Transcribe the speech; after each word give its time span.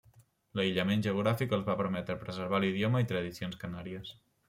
L'aïllament 0.59 1.03
geogràfic 1.09 1.53
els 1.59 1.69
va 1.69 1.77
permetre 1.83 2.17
preservar 2.25 2.65
l'idioma 2.67 3.07
i 3.07 3.11
tradicions 3.15 3.65
canàries. 3.67 4.21